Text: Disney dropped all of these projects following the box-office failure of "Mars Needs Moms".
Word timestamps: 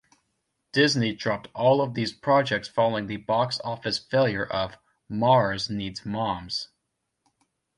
Disney 0.73 1.13
dropped 1.13 1.49
all 1.53 1.79
of 1.79 1.93
these 1.93 2.11
projects 2.11 2.67
following 2.67 3.05
the 3.05 3.17
box-office 3.17 3.99
failure 3.99 4.47
of 4.47 4.77
"Mars 5.07 5.69
Needs 5.69 6.07
Moms". 6.07 6.69